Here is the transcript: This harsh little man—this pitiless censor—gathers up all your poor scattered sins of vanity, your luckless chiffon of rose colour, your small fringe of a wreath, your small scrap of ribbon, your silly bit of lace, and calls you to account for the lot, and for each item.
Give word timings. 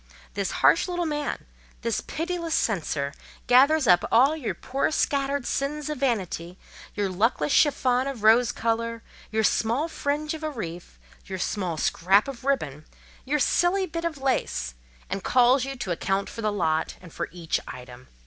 This 0.33 0.49
harsh 0.65 0.87
little 0.87 1.05
man—this 1.05 2.01
pitiless 2.01 2.55
censor—gathers 2.55 3.85
up 3.85 4.03
all 4.11 4.35
your 4.35 4.55
poor 4.55 4.89
scattered 4.89 5.45
sins 5.45 5.91
of 5.91 5.99
vanity, 5.99 6.57
your 6.95 7.07
luckless 7.07 7.53
chiffon 7.53 8.07
of 8.07 8.23
rose 8.23 8.51
colour, 8.51 9.03
your 9.31 9.43
small 9.43 9.87
fringe 9.87 10.33
of 10.33 10.41
a 10.41 10.49
wreath, 10.49 10.97
your 11.27 11.37
small 11.37 11.77
scrap 11.77 12.27
of 12.27 12.43
ribbon, 12.43 12.83
your 13.25 13.37
silly 13.37 13.85
bit 13.85 14.03
of 14.03 14.17
lace, 14.17 14.73
and 15.07 15.23
calls 15.23 15.65
you 15.65 15.75
to 15.75 15.91
account 15.91 16.29
for 16.31 16.41
the 16.41 16.51
lot, 16.51 16.95
and 16.99 17.13
for 17.13 17.29
each 17.31 17.59
item. 17.67 18.07